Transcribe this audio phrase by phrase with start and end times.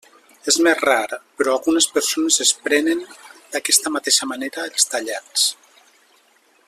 [0.51, 3.03] És més rar, però algunes persones es prenen
[3.57, 5.47] d'aquesta mateixa manera els tallats.